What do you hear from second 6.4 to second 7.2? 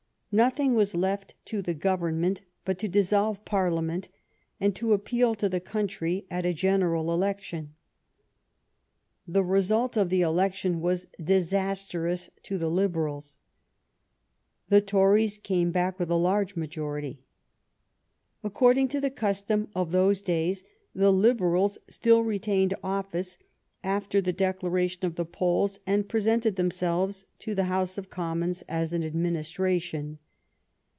a general